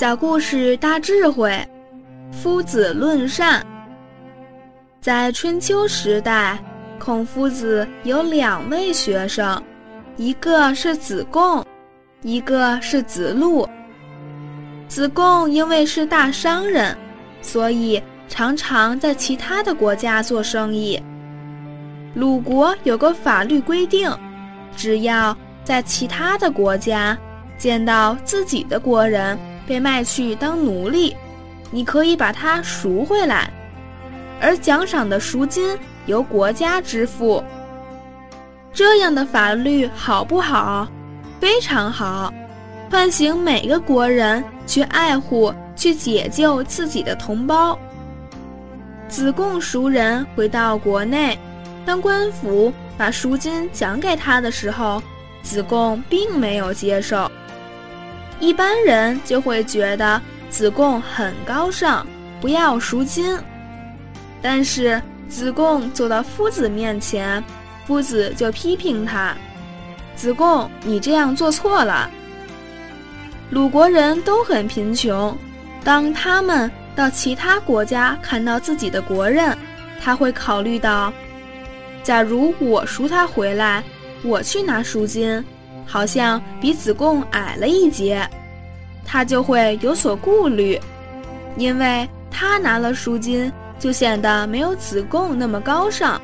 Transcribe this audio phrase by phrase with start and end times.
[0.00, 1.54] 小故事大智慧，
[2.32, 3.62] 夫子论善。
[4.98, 6.58] 在春秋时代，
[6.98, 9.62] 孔夫子有两位学生，
[10.16, 11.62] 一个是子贡，
[12.22, 13.68] 一个是子路。
[14.88, 16.96] 子贡因为是大商人，
[17.42, 20.98] 所以常常在其他的国家做生意。
[22.14, 24.10] 鲁国有个法律规定，
[24.74, 27.14] 只要在其他的国家
[27.58, 29.38] 见到自己的国人。
[29.70, 31.16] 被卖去当奴隶，
[31.70, 33.48] 你可以把它赎回来，
[34.40, 37.40] 而奖赏的赎金由国家支付。
[38.72, 40.88] 这样的法律好不好？
[41.38, 42.34] 非常好，
[42.90, 47.78] 唤醒每个国人去爱护、去解救自己的同胞。
[49.06, 51.38] 子贡赎人回到国内，
[51.86, 55.00] 当官府把赎金奖给他的时候，
[55.44, 57.29] 子贡并没有接受。
[58.40, 62.04] 一般人就会觉得子贡很高尚，
[62.40, 63.38] 不要赎金。
[64.42, 67.42] 但是子贡走到夫子面前，
[67.86, 69.36] 夫子就批评他
[70.16, 72.10] ：“子贡，你这样做错了。”
[73.50, 75.36] 鲁国人都很贫穷，
[75.84, 79.56] 当他们到其他国家看到自己的国人，
[80.00, 81.12] 他会考虑到：
[82.02, 83.84] 假如我赎他回来，
[84.22, 85.44] 我去拿赎金。
[85.90, 88.24] 好像比子贡矮了一截，
[89.04, 90.80] 他就会有所顾虑，
[91.56, 96.22] 因为他拿了赎金，就显得没有子贡那么高尚。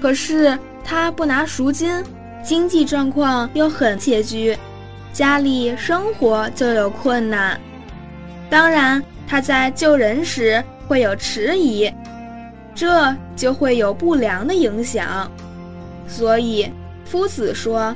[0.00, 2.02] 可是他不拿赎金，
[2.42, 4.56] 经济状况又很拮据，
[5.12, 7.60] 家里生活就有困难。
[8.48, 11.92] 当然，他在救人时会有迟疑，
[12.74, 15.30] 这就会有不良的影响。
[16.08, 16.66] 所以，
[17.04, 17.94] 夫子说。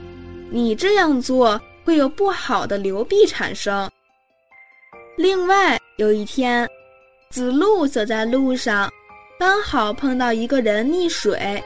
[0.54, 3.90] 你这样做会有不好的流弊产生。
[5.16, 6.64] 另外有一天，
[7.28, 8.88] 子路走在路上，
[9.36, 11.60] 刚好碰到一个人溺水，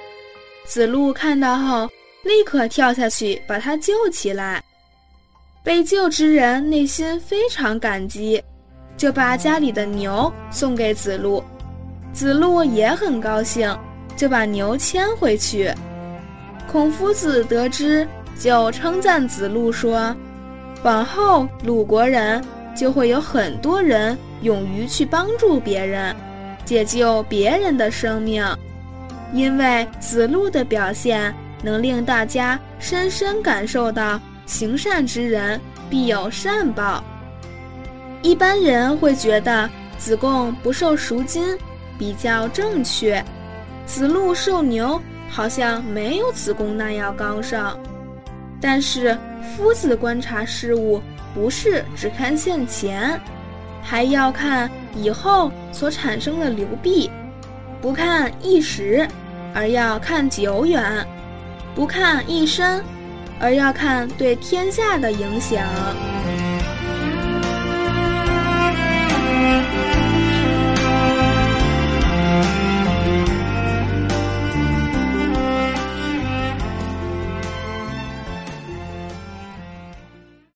[0.64, 1.86] 子路看到后
[2.24, 4.64] 立刻跳下去把他救起来。
[5.62, 8.42] 被救之人内心非常感激，
[8.96, 11.44] 就把家里的牛送给子路，
[12.14, 13.78] 子路也很高兴，
[14.16, 15.70] 就把牛牵回去。
[16.72, 18.08] 孔夫子得知。
[18.38, 20.14] 就称赞子路说
[20.84, 22.42] ：“往后鲁国人
[22.76, 26.14] 就会有很多人勇于去帮助别人，
[26.64, 28.44] 解救别人的生命，
[29.32, 35.60] 因为子路的表现能令大家深深感受到行善之人
[35.90, 37.02] 必有善报。
[38.22, 39.68] 一般人会觉得
[39.98, 41.58] 子贡不受赎金
[41.98, 43.24] 比较正确，
[43.84, 47.76] 子路受牛好像没有子贡那样高尚。”
[48.60, 49.16] 但是，
[49.56, 51.00] 夫子观察事物，
[51.34, 53.20] 不是只看现前，
[53.82, 57.08] 还要看以后所产生的流弊；
[57.80, 59.06] 不看一时，
[59.54, 60.82] 而要看久远；
[61.74, 62.82] 不看一生，
[63.40, 65.64] 而要看对天下的影响。